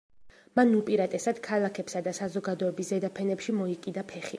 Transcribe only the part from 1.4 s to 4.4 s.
ქალაქებსა და საზოგადოების ზედაფენებში მოიკიდა ფეხი.